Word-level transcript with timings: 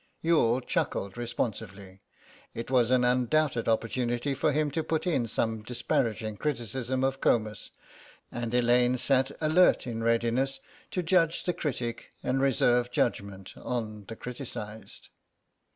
Youghal 0.23 0.61
chuckled 0.61 1.15
responsively. 1.15 1.99
It 2.55 2.71
was 2.71 2.89
an 2.89 3.03
undoubted 3.03 3.67
opportunity 3.67 4.33
for 4.33 4.51
him 4.51 4.71
to 4.71 4.83
put 4.83 5.05
in 5.05 5.27
some 5.27 5.61
disparaging 5.61 6.37
criticism 6.37 7.03
of 7.03 7.21
Comus, 7.21 7.69
and 8.31 8.51
Elaine 8.51 8.97
sat 8.97 9.31
alert 9.39 9.85
in 9.85 10.01
readiness 10.01 10.59
to 10.89 11.03
judge 11.03 11.43
the 11.43 11.53
critic 11.53 12.09
and 12.23 12.41
reserve 12.41 12.89
judgment 12.89 13.53
on 13.55 14.05
the 14.05 14.15
criticised. 14.15 15.09